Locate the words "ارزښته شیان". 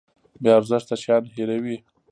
0.57-1.23